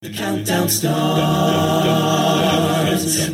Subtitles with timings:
[0.00, 0.94] The countdown starts.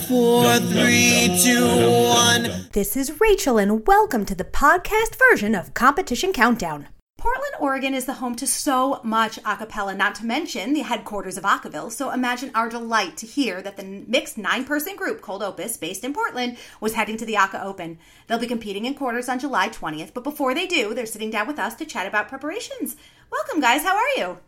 [0.08, 1.62] Four, three, two,
[2.08, 2.68] one.
[2.72, 6.88] This is Rachel, and welcome to the podcast version of Competition Countdown.
[7.18, 11.36] Portland, Oregon is the home to so much a cappella, not to mention the headquarters
[11.36, 11.92] of Acaville.
[11.92, 16.02] So imagine our delight to hear that the mixed nine person group Cold Opus, based
[16.02, 17.98] in Portland, was heading to the Aca Open.
[18.26, 21.46] They'll be competing in quarters on July 20th, but before they do, they're sitting down
[21.46, 22.96] with us to chat about preparations.
[23.30, 23.82] Welcome, guys.
[23.82, 24.38] How are you?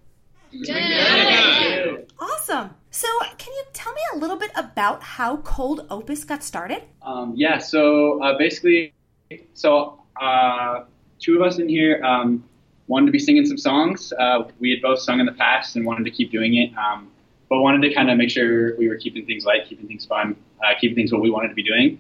[2.18, 2.70] Awesome.
[2.91, 6.83] So, can you tell me a little bit about how Cold Opus got started?
[7.02, 8.95] Um, yeah, so uh, basically,
[9.52, 10.84] so uh,
[11.19, 12.42] two of us in here um,
[12.87, 14.12] wanted to be singing some songs.
[14.19, 17.11] Uh, we had both sung in the past and wanted to keep doing it, um,
[17.48, 20.36] but wanted to kind of make sure we were keeping things light, keeping things fun,
[20.64, 21.98] uh, keeping things what we wanted to be doing.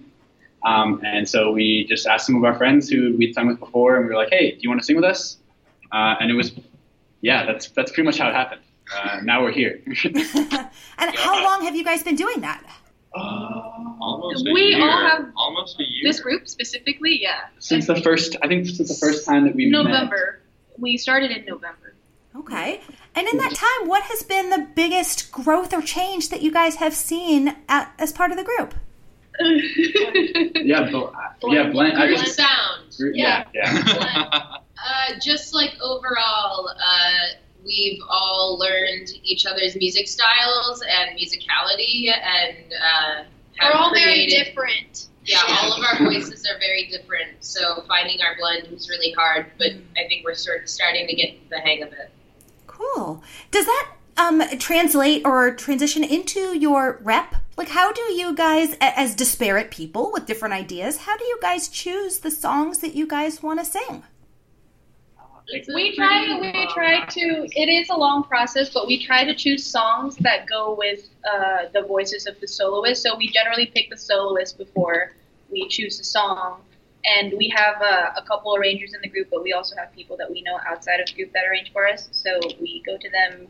[0.64, 3.96] Um, and so we just asked some of our friends who we'd sung with before,
[3.96, 5.38] and we were like, "Hey, do you want to sing with us?"
[5.92, 6.52] Uh, and it was,
[7.26, 8.60] yeah, that's that's pretty much how it happened.
[8.94, 9.80] Uh, now we're here.
[10.04, 12.62] and how long have you guys been doing that?
[13.14, 14.82] Almost a We year.
[14.82, 16.04] all have almost a year.
[16.04, 17.46] This group specifically, yeah.
[17.58, 19.82] since the first, I think since the first time that we met.
[19.82, 20.40] November.
[20.78, 21.94] We started in November.
[22.36, 22.80] Okay.
[23.14, 26.76] And in that time, what has been the biggest growth or change that you guys
[26.76, 28.74] have seen at, as part of the group?
[30.66, 31.12] Yeah, but,
[31.52, 31.94] yeah, Blank.
[31.94, 32.36] I Blend guess.
[32.36, 33.14] sound.
[33.14, 34.56] Yeah, yeah.
[34.78, 42.72] Uh, just like overall, uh, we've all learned each other's music styles and musicality, and
[42.72, 43.24] uh,
[43.56, 45.08] have We're all very different.
[45.24, 49.46] Yeah, all of our voices are very different, so finding our blend was really hard.
[49.58, 52.12] But I think we're sort of starting to get the hang of it.
[52.66, 53.24] Cool.
[53.50, 57.34] Does that um, translate or transition into your rep?
[57.56, 61.68] Like, how do you guys, as disparate people with different ideas, how do you guys
[61.68, 64.04] choose the songs that you guys want to sing?
[65.48, 67.14] It's We try we try process.
[67.14, 71.08] to it is a long process, but we try to choose songs that go with
[71.24, 73.02] uh, the voices of the soloist.
[73.02, 75.14] So we generally pick the soloist before
[75.50, 76.62] we choose the song.
[77.08, 80.16] And we have uh, a couple arrangers in the group, but we also have people
[80.16, 82.08] that we know outside of the group that arrange for us.
[82.10, 83.46] So we go to them,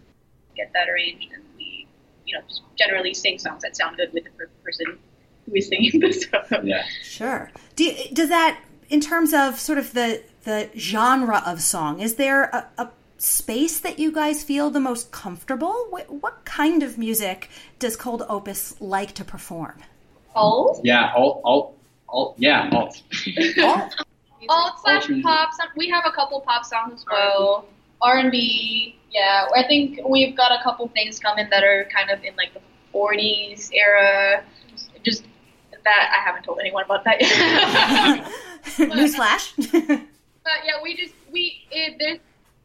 [0.54, 1.86] get that arranged, and we,
[2.26, 4.98] you know, just generally sing songs that sound good with the per- person
[5.46, 6.12] who is singing the
[6.50, 6.66] song.
[6.66, 6.84] yeah.
[7.02, 7.50] Sure.
[7.76, 8.60] Do you, does that,
[8.90, 13.80] in terms of sort of the the genre of song, is there a, a space
[13.80, 15.74] that you guys feel the most comfortable?
[15.90, 19.82] What, what kind of music does Cold Opus like to perform?
[20.36, 21.76] Alt, Yeah, alt, alt,
[22.08, 23.02] alt, yeah, alt.
[24.48, 25.24] alt slash music.
[25.24, 25.50] pop.
[25.54, 27.66] Some, we have a couple pop songs as well.
[28.00, 28.96] R and B.
[29.10, 32.52] Yeah, I think we've got a couple things coming that are kind of in like
[32.54, 32.60] the
[32.94, 34.44] '40s era.
[35.02, 35.24] Just
[35.84, 38.26] that I haven't told anyone about that yet.
[38.94, 40.06] Newsflash.
[40.46, 42.18] but yeah, we just we it, there's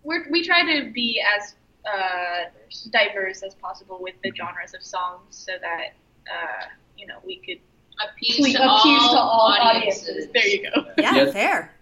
[0.03, 1.55] we're, we try to be as
[1.85, 2.49] uh,
[2.91, 5.93] diverse as possible with the genres of songs, so that
[6.31, 6.65] uh,
[6.95, 7.59] you know we could
[8.07, 10.07] appease we to appease all to all audiences.
[10.09, 10.31] audiences.
[10.33, 10.85] There you go.
[10.97, 11.33] yeah, Yes.
[11.33, 11.73] fair.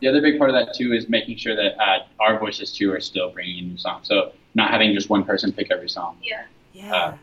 [0.00, 2.92] The other big part of that too is making sure that uh, our voices too
[2.92, 4.06] are still bringing in new songs.
[4.08, 6.18] So not having just one person pick every song.
[6.22, 6.44] Yeah.
[6.74, 7.16] Yeah.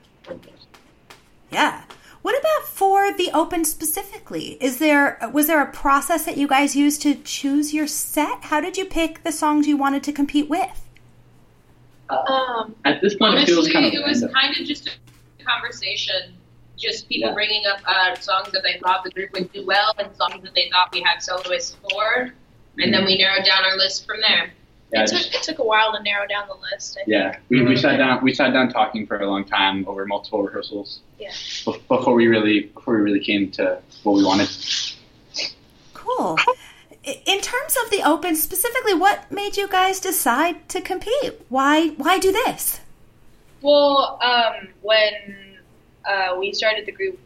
[1.51, 1.83] Yeah.
[2.23, 4.57] What about for the open specifically?
[4.61, 8.45] Is there was there a process that you guys used to choose your set?
[8.45, 10.87] How did you pick the songs you wanted to compete with?
[12.09, 14.33] Um, At this point, it feels kind of it was random.
[14.41, 16.33] kind of just a conversation.
[16.77, 17.33] Just people Yeah.
[17.33, 20.53] bringing up uh, songs that they thought the group would do well and songs that
[20.55, 22.33] they thought we had soloists for,
[22.79, 24.51] and then we narrowed down our list from there.
[24.93, 26.97] Yeah, it took just- it took a while to narrow down the list.
[26.97, 27.07] I think.
[27.09, 27.37] yeah.
[27.49, 28.23] We, we sat down.
[28.23, 31.01] We sat down talking for a long time over multiple rehearsals.
[31.19, 31.31] Yeah.
[31.65, 34.49] Before we really, before we really came to what we wanted.
[35.93, 36.37] Cool.
[37.03, 41.33] In terms of the open specifically, what made you guys decide to compete?
[41.49, 42.79] Why why do this?
[43.61, 45.57] Well, um, when
[46.05, 47.19] uh, we started the group,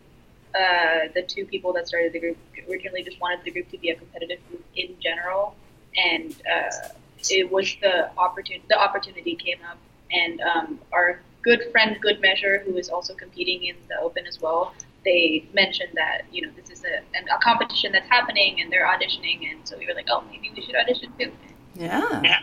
[0.55, 2.37] uh, the two people that started the group
[2.69, 5.55] originally just wanted the group to be a competitive group in general,
[5.95, 6.89] and uh,
[7.31, 8.63] it was the opportunity.
[8.69, 9.77] The opportunity came up,
[10.11, 14.41] and um, our good friend Good Measure, who is also competing in the Open as
[14.41, 14.73] well,
[15.05, 18.85] they mentioned that you know this is a, an, a competition that's happening, and they're
[18.87, 21.31] auditioning, and so we were like, oh, maybe we should audition too.
[21.75, 22.21] Yeah.
[22.23, 22.39] yeah.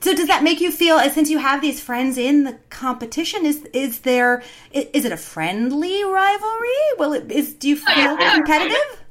[0.00, 3.44] So does that make you feel, uh, since you have these friends in the competition,
[3.44, 4.42] is is there
[4.74, 6.82] i- is it a friendly rivalry?
[6.98, 9.01] Well, it is do you feel competitive?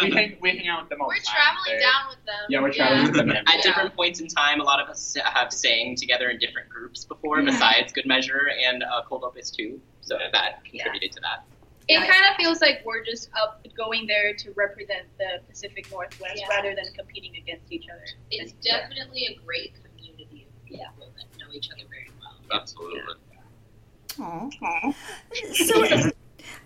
[0.00, 1.34] We hang, we hang out with them all We're the time.
[1.36, 2.34] traveling They're- down with them.
[2.48, 3.30] Yeah, we're traveling with them.
[3.30, 3.60] At day.
[3.62, 7.42] different points in time, a lot of us have sang together in different groups before,
[7.42, 9.80] besides Good Measure and uh, Cold Opus too.
[10.00, 11.44] So that contributed to that.
[11.88, 16.36] It kind of feels like we're just up going there to represent the Pacific Northwest
[16.36, 16.46] Yeah.
[16.48, 18.04] rather than competing against each other.
[18.30, 22.60] It's definitely a great community of people that know each other very well.
[22.60, 23.00] Absolutely.
[24.20, 24.92] Aw.
[25.54, 26.10] So,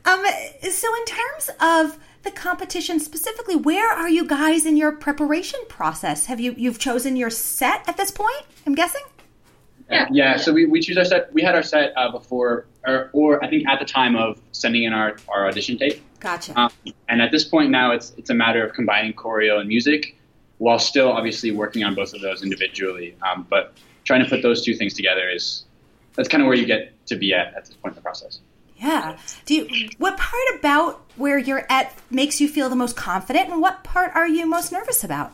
[0.05, 0.25] um,
[0.71, 6.27] so in terms of the competition specifically, where are you guys in your preparation process?
[6.27, 8.45] Have you you've chosen your set at this point?
[8.67, 9.03] I'm guessing.
[9.91, 10.09] Yeah.
[10.11, 10.37] Yeah.
[10.37, 11.33] So we, we choose our set.
[11.33, 14.83] We had our set uh, before, or, or I think at the time of sending
[14.83, 16.03] in our, our audition tape.
[16.19, 16.59] Gotcha.
[16.59, 16.71] Um,
[17.09, 20.17] and at this point now, it's it's a matter of combining choreo and music,
[20.59, 23.17] while still obviously working on both of those individually.
[23.23, 23.75] Um, but
[24.05, 25.65] trying to put those two things together is
[26.15, 28.41] that's kind of where you get to be at at this point in the process.
[28.77, 29.17] Yeah.
[29.47, 29.89] Do you?
[29.99, 34.13] What part about where you're at makes you feel the most confident, and what part
[34.15, 35.33] are you most nervous about?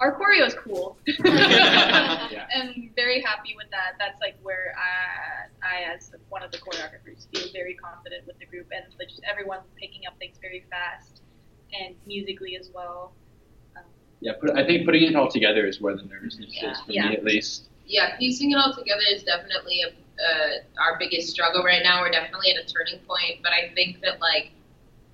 [0.00, 0.96] Our choreo is cool.
[1.06, 2.46] Yeah.
[2.56, 3.96] I'm very happy with that.
[3.98, 8.46] That's like where I, I, as one of the choreographers, feel very confident with the
[8.46, 11.20] group, and like just everyone picking up things very fast,
[11.78, 13.12] and musically as well.
[13.76, 13.82] Um,
[14.20, 14.32] Yeah.
[14.40, 16.72] Put, I think putting it all together is where the nervousness Yeah.
[16.72, 17.08] is for Yeah.
[17.10, 17.64] me at least.
[17.86, 19.88] Yeah, piecing it all together is definitely a,
[20.20, 22.00] uh, our biggest struggle right now.
[22.00, 24.50] We're definitely at a turning point, but I think that like,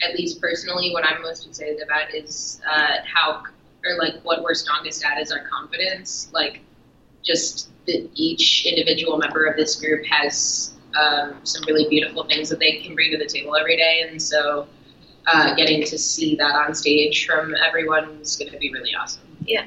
[0.02, 3.42] at least personally, what I'm most excited about is uh, how
[3.84, 6.30] or like what we're strongest at is our confidence.
[6.32, 6.60] Like,
[7.22, 12.58] just that each individual member of this group has um, some really beautiful things that
[12.58, 14.66] they can bring to the table every day, and so.
[15.28, 19.22] Uh, getting to see that on stage from everyone is going to be really awesome.
[19.44, 19.64] Yeah.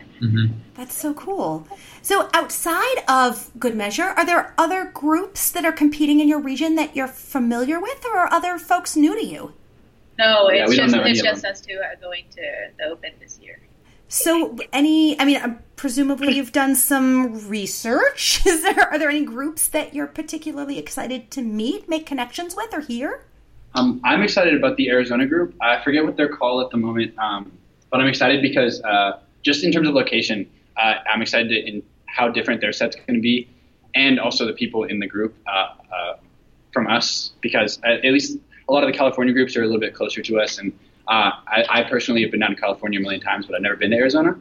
[0.76, 1.68] That's so cool.
[2.10, 6.74] So, outside of Good Measure, are there other groups that are competing in your region
[6.74, 9.54] that you're familiar with, or are other folks new to you?
[10.18, 12.42] no, it's we don't just it's just us two are going to
[12.80, 13.60] the Open this year.
[14.08, 18.44] So, any, I mean, uh, presumably you've done some research.
[18.48, 22.74] Is there, are there any groups that you're particularly excited to meet, make connections with,
[22.74, 23.24] or hear?
[23.76, 25.54] Um, I'm excited about the Arizona group.
[25.62, 27.52] I forget what they're called at the moment, um,
[27.92, 31.84] but I'm excited because uh, just in terms of location, uh, I'm excited to in
[32.16, 33.48] how different their set's going to be,
[33.96, 36.18] and also the people in the group uh, uh,
[36.74, 37.32] from us.
[37.42, 40.22] Because at, at least a lot of the California groups are a little bit closer
[40.22, 40.72] to us, and
[41.08, 43.76] uh, I, I personally have been down to California a million times, but I've never
[43.76, 44.38] been to Arizona.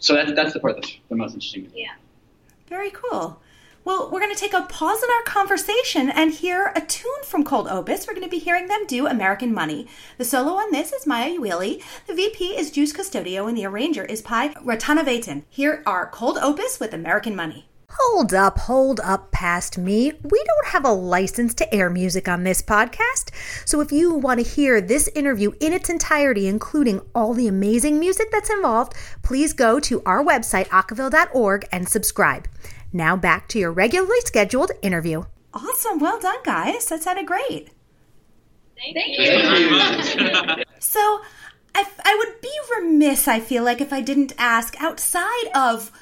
[0.00, 1.66] So that's that's the part that's the most interesting.
[1.66, 1.82] to me.
[1.82, 1.92] Yeah.
[2.68, 3.38] Very cool.
[3.82, 7.44] Well, we're going to take a pause in our conversation and hear a tune from
[7.44, 8.06] Cold Opus.
[8.06, 9.88] We're going to be hearing them do American Money.
[10.18, 11.82] The solo on this is Maya Ueli.
[12.06, 15.44] The VP is Juice Custodio, and the arranger is Pi Ratanavatan.
[15.48, 17.70] Here are Cold Opus with American Money.
[17.92, 20.12] Hold up, hold up past me.
[20.22, 23.30] We don't have a license to air music on this podcast.
[23.64, 27.98] So if you want to hear this interview in its entirety, including all the amazing
[27.98, 32.46] music that's involved, please go to our website, acaville.org, and subscribe.
[32.92, 35.24] Now back to your regularly scheduled interview.
[35.54, 35.98] Awesome.
[35.98, 36.86] Well done, guys.
[36.86, 37.70] That sounded great.
[38.76, 40.56] Thank, Thank you.
[40.56, 40.64] you.
[40.82, 41.20] So
[41.74, 45.92] I, I would be remiss, I feel like, if I didn't ask outside of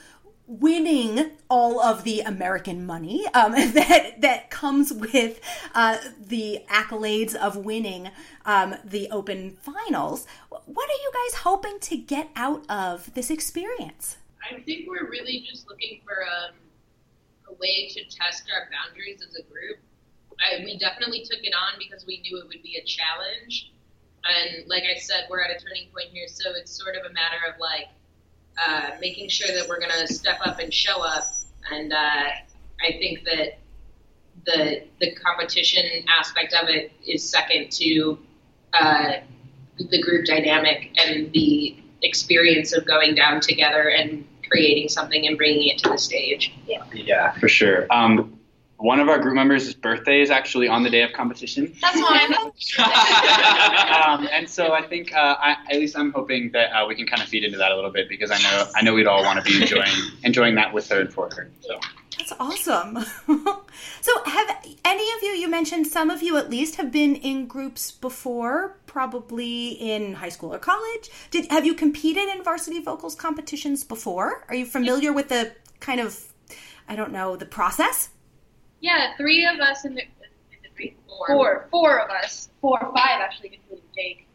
[0.46, 5.40] winning all of the American money um, that that comes with
[5.74, 8.10] uh, the accolades of winning
[8.46, 10.26] um, the Open Finals.
[10.48, 14.16] What are you guys hoping to get out of this experience?
[14.50, 15.87] I think we're really just looking for a
[17.60, 19.78] way to test our boundaries as a group.
[20.38, 23.72] I, we definitely took it on because we knew it would be a challenge.
[24.24, 27.12] And like I said, we're at a turning point here, so it's sort of a
[27.12, 27.88] matter of like
[28.58, 31.24] uh, making sure that we're going to step up and show up.
[31.70, 33.58] And uh, I think that
[34.46, 38.18] the the competition aspect of it is second to
[38.74, 39.12] uh,
[39.78, 45.68] the group dynamic and the experience of going down together and creating something and bringing
[45.68, 46.54] it to the stage.
[46.66, 47.86] Yeah, Yeah, for sure.
[47.90, 48.38] Um,
[48.78, 51.74] one of our group members' birthday is actually on the day of competition.
[51.80, 52.32] That's fine.
[54.04, 57.06] um, and so I think, uh, I, at least I'm hoping that uh, we can
[57.06, 59.24] kind of feed into that a little bit because I know I know we'd all
[59.24, 61.50] want to be enjoying enjoying that with her and for her.
[61.60, 61.80] So
[62.18, 63.04] That's awesome.
[64.00, 67.46] so, have any of you, you mentioned some of you at least, have been in
[67.46, 71.08] groups before, probably in high school or college.
[71.30, 74.44] Did Have you competed in varsity vocals competitions before?
[74.48, 76.32] Are you familiar with the kind of,
[76.88, 78.08] I don't know, the process?
[78.80, 80.08] Yeah, three of us in the, is
[80.64, 80.96] it three?
[81.06, 81.26] Four.
[81.28, 84.26] four, four of us, four or five actually, including Jake.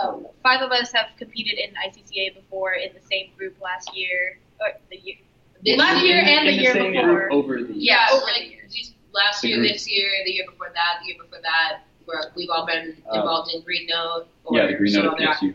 [0.00, 4.38] Um, five of us have competed in ICCA before in the same group last year,
[4.60, 5.16] or the year,
[5.64, 7.28] This last year and the In year before.
[7.28, 8.94] group over the Yeah, over the like years.
[9.12, 12.66] last year, this year, the year before that, the year before that, we're, we've all
[12.66, 15.54] been Uh, involved in Green Note or yeah, the Green some Note other PSU.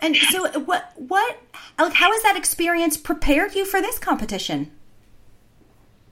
[0.00, 1.38] And so, what, what,
[1.78, 4.70] like, how has that experience prepared you for this competition?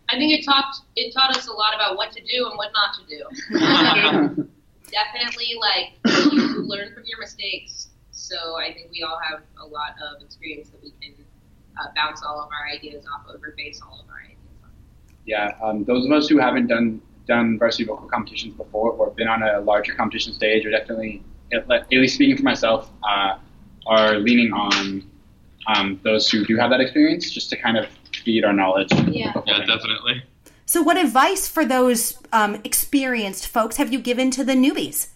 [0.08, 2.70] I think it taught it taught us a lot about what to do and what
[2.72, 4.48] not to do.
[4.90, 5.92] Definitely, like
[6.32, 7.88] you learn from your mistakes.
[8.12, 11.14] So I think we all have a lot of experience that we can
[11.80, 14.70] uh, bounce all of our ideas off of or base all of our ideas on.
[15.26, 19.28] Yeah, um, those of us who haven't done done varsity vocal competitions before or been
[19.28, 23.38] on a larger competition stage are definitely, at at least speaking for myself, uh,
[23.86, 25.08] are leaning on
[25.66, 27.86] um, those who do have that experience just to kind of
[28.24, 28.92] feed our knowledge.
[28.92, 29.32] Yeah.
[29.46, 30.22] Yeah, definitely.
[30.64, 35.08] So, what advice for those um, experienced folks have you given to the newbies?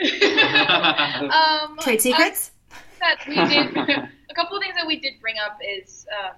[1.30, 2.50] um, Trade secrets?
[3.04, 3.76] that we did
[4.30, 6.36] a couple of things that we did bring up is um,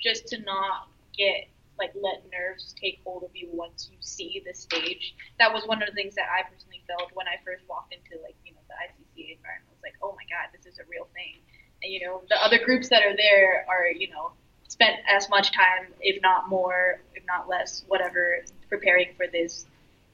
[0.00, 1.46] just to not get
[1.82, 5.14] like let nerves take hold of you once you see the stage.
[5.42, 8.22] That was one of the things that I personally felt when I first walked into
[8.22, 9.66] like you know the ICCA environment.
[9.66, 11.42] I was like, oh my god, this is a real thing.
[11.82, 14.30] And you know the other groups that are there are you know
[14.68, 18.38] spent as much time, if not more, if not less, whatever,
[18.70, 19.66] preparing for this.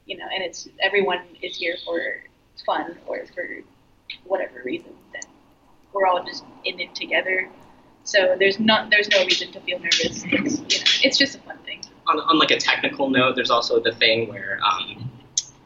[0.07, 2.01] You know, and it's everyone is here for
[2.65, 3.47] fun or for
[4.25, 4.97] whatever reason.
[5.13, 5.29] Then
[5.93, 7.51] we're all just in it together.
[8.09, 10.25] So there's not there's no reason to feel nervous.
[10.25, 11.83] It's you know it's just a fun thing.
[12.07, 15.11] on, on like a technical note, there's also the thing where um,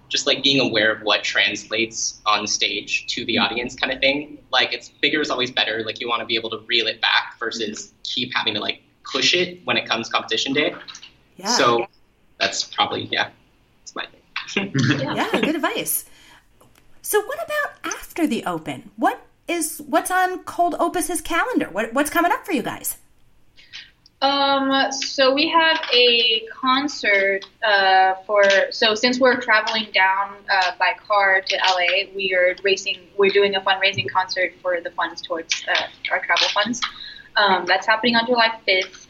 [0.09, 4.39] just like being aware of what translates on stage to the audience kind of thing.
[4.51, 5.85] Like it's bigger is always better.
[5.85, 8.83] Like you want to be able to reel it back versus keep having to like
[9.05, 10.75] push it when it comes competition day.
[11.37, 11.47] Yeah.
[11.47, 11.87] So
[12.41, 13.31] that's probably yeah,
[13.83, 14.07] it's my
[14.49, 14.73] thing.
[14.99, 16.07] yeah, good advice.
[17.03, 18.91] So, what about after the open?
[18.97, 21.69] What is what's on Cold Opus's calendar?
[21.71, 22.99] What, what's coming up for you guys?
[24.23, 28.45] Um, so we have a concert uh, for.
[28.71, 33.01] So since we're traveling down uh, by car to LA, we are racing.
[33.19, 36.81] We're doing a fundraising concert for the funds towards uh, our travel funds.
[37.37, 39.09] Um, that's happening on July fifth,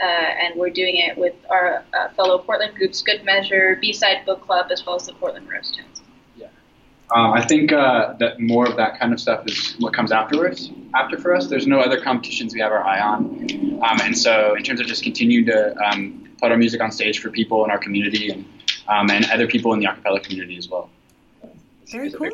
[0.00, 4.24] uh, and we're doing it with our uh, fellow Portland groups, Good Measure, B Side
[4.24, 6.00] Book Club, as well as the Portland Rose Tunes.
[7.14, 10.70] Um, I think uh, that more of that kind of stuff is what comes afterwards.
[10.94, 14.54] After for us, there's no other competitions we have our eye on, um, and so
[14.54, 17.70] in terms of just continuing to um, put our music on stage for people in
[17.70, 18.44] our community and
[18.88, 20.90] um, and other people in the acapella community as well.
[21.90, 22.28] Very cool.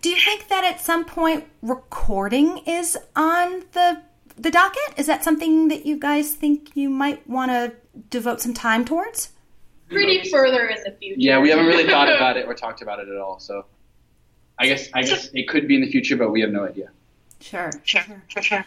[0.00, 4.02] Do you think that at some point recording is on the
[4.36, 4.98] the docket?
[4.98, 7.72] Is that something that you guys think you might want to
[8.10, 9.30] devote some time towards?
[9.88, 11.20] Pretty further in the future.
[11.20, 13.38] Yeah, we haven't really thought about it or talked about it at all.
[13.38, 13.64] So
[14.58, 16.90] I guess I guess it could be in the future, but we have no idea.
[17.40, 18.64] Sure, sure, sure.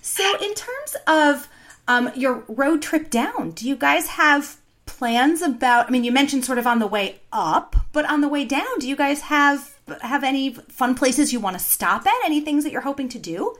[0.00, 1.48] So, in terms of
[1.88, 4.56] um, your road trip down, do you guys have
[4.86, 5.86] plans about?
[5.88, 8.78] I mean, you mentioned sort of on the way up, but on the way down,
[8.78, 12.14] do you guys have have any fun places you want to stop at?
[12.24, 13.56] Any things that you're hoping to do?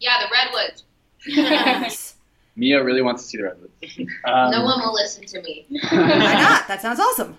[0.00, 0.84] Yeah, the redwoods.
[1.26, 2.14] Yes.
[2.56, 3.72] Mia really wants to see the redwoods.
[4.24, 5.66] Um, No one will listen to me.
[5.68, 6.66] Why not?
[6.68, 7.36] That sounds awesome.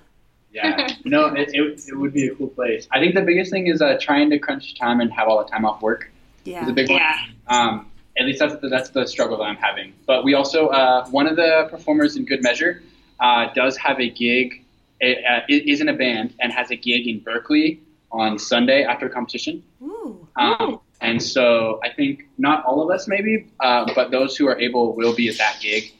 [0.51, 2.87] Yeah, no, it, it, it would be a cool place.
[2.91, 5.49] I think the biggest thing is uh, trying to crunch time and have all the
[5.49, 6.09] time off work.
[6.45, 6.69] is Yeah.
[6.69, 7.01] a big one.
[7.47, 9.93] Um, at least that's the, that's the struggle that I'm having.
[10.05, 12.81] But we also, uh, one of the performers in Good Measure
[13.19, 14.63] uh, does have a gig,
[14.99, 18.83] it, uh, it is in a band, and has a gig in Berkeley on Sunday
[18.83, 19.61] after competition.
[19.83, 20.27] Ooh.
[20.35, 24.59] Um, and so I think not all of us maybe, uh, but those who are
[24.59, 25.93] able will be at that gig,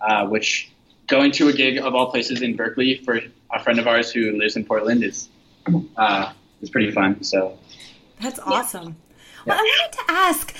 [0.00, 0.70] uh, which
[1.06, 3.20] going to a gig of all places in Berkeley for
[3.54, 5.28] a friend of ours who lives in Portland is
[5.96, 7.22] uh, is pretty fun.
[7.22, 7.58] So
[8.20, 8.96] That's awesome.
[9.46, 10.54] Well, I wanted to ask,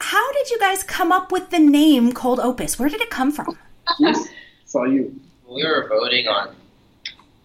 [0.00, 2.78] how did you guys come up with the name Cold Opus?
[2.78, 3.56] Where did it come from?
[3.98, 4.28] yes,
[4.62, 5.18] it's all you.
[5.48, 6.56] we were voting on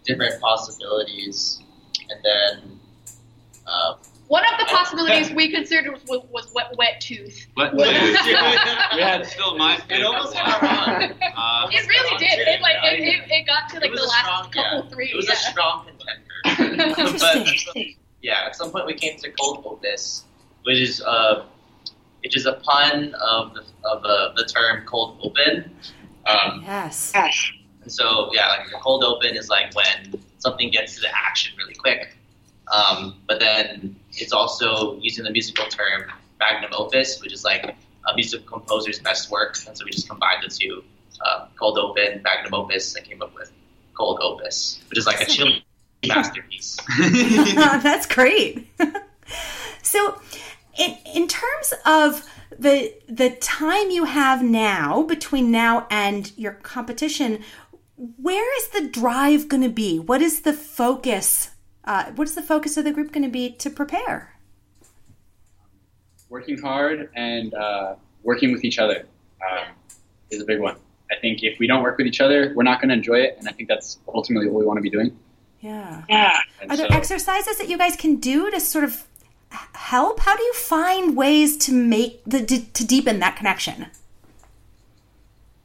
[0.03, 1.60] different possibilities,
[2.10, 2.79] and then
[3.68, 3.96] uh,
[4.29, 7.48] One of the possibilities we considered was, was, was wet, wet tooth.
[7.55, 11.12] But We had- still my it almost got wrong.
[11.36, 12.48] Uh, It really did.
[12.48, 14.89] It like it, it, it got to like the last strong- couple yeah.
[14.91, 15.09] three.
[15.09, 15.33] It was yeah.
[15.33, 17.15] a strong contender.
[17.19, 17.75] but
[18.21, 20.25] yeah, at some point we came to cold opus,
[20.63, 21.45] which is uh,
[22.21, 25.71] which is a pun of the of uh, the term cold open.
[26.27, 27.12] Um, Yes.
[27.15, 31.57] and so yeah, like the cold open is like when something gets to the action
[31.57, 32.15] really quick.
[32.69, 37.75] Um, but then it's also using the musical term magnum opus, which is like
[38.07, 39.57] a music composer's best work.
[39.67, 40.83] And so we just combined the two,
[41.25, 43.51] uh, cold open, magnum opus, and came up with
[43.97, 45.61] cold opus, which is like a chilling
[46.05, 46.77] masterpiece.
[47.55, 48.67] That's great.
[49.83, 50.21] so,
[50.77, 52.25] in, in terms of
[52.57, 57.43] the the time you have now between now and your competition,
[57.95, 59.99] where is the drive going to be?
[59.99, 61.51] What is the focus?
[61.86, 64.36] Uh, what is the focus of the group going to be to prepare?
[66.29, 69.07] Working hard and uh, working with each other
[69.50, 69.67] um,
[70.29, 70.75] is a big one.
[71.12, 73.36] I think if we don't work with each other, we're not going to enjoy it,
[73.39, 75.17] and I think that's ultimately what we want to be doing.
[75.59, 76.03] Yeah.
[76.07, 79.07] And Are there so- exercises that you guys can do to sort of
[79.74, 80.19] help?
[80.19, 83.88] How do you find ways to make the to, to deepen that connection?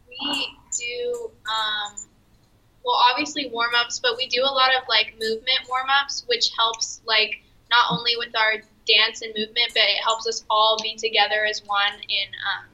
[0.09, 1.31] We do.
[1.47, 1.84] Um,
[2.85, 6.51] well, obviously warm ups, but we do a lot of like movement warm ups, which
[6.57, 10.95] helps like not only with our dance and movement, but it helps us all be
[10.97, 12.67] together as one in um,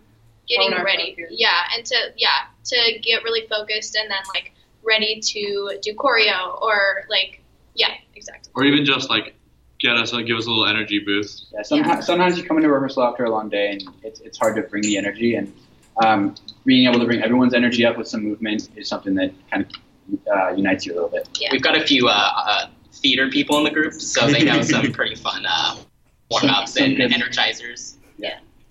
[0.49, 1.15] getting Hone ready.
[1.17, 1.37] focus.
[1.39, 4.53] Yeah, and to yeah to get really focused and then like
[4.83, 7.41] ready to do choreo or like
[7.75, 8.51] yeah exactly.
[8.55, 9.37] Or even just like
[9.81, 11.47] get us, like, give us a little energy boost.
[11.53, 14.57] Yeah, sometimes, sometimes you come into rehearsal after a long day and it's, it's hard
[14.57, 15.35] to bring the energy.
[15.35, 15.53] And
[16.05, 19.65] um, being able to bring everyone's energy up with some movement is something that kind
[19.65, 19.73] of
[20.33, 21.29] uh, unites you a little bit.
[21.41, 21.49] Yeah.
[21.53, 24.93] We've got a few uh, uh, theater people in the group, so they know some
[24.93, 25.77] pretty fun uh,
[26.31, 27.97] warm ups and good- energizers.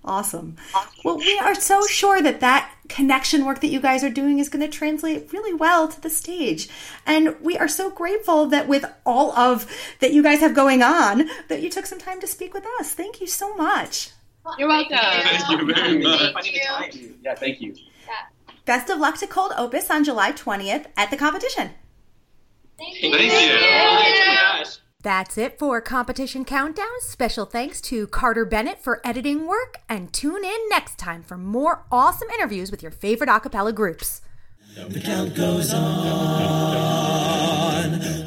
[0.02, 0.56] Awesome.
[1.04, 4.48] Well, we are so sure that that connection work that you guys are doing is
[4.48, 6.70] going to translate really well to the stage.
[7.06, 9.70] And we are so grateful that with all of
[10.00, 12.94] that you guys have going on, that you took some time to speak with us.
[12.94, 14.10] Thank you so much.
[14.58, 14.96] You're welcome.
[14.96, 16.32] Thank you very much.
[16.32, 17.18] Thank time.
[17.22, 17.76] Yeah, thank you.
[18.70, 21.70] Best of luck to Cold Opus on July 20th at the competition.
[22.78, 23.10] Thank Thank you.
[23.10, 24.78] My gosh.
[25.02, 26.86] That's it for Competition Countdown.
[27.00, 31.84] Special thanks to Carter Bennett for editing work, and tune in next time for more
[31.90, 34.20] awesome interviews with your favorite a cappella groups.
[34.76, 35.90] The count goes on.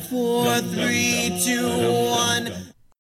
[0.10, 2.73] Four, three, two, one.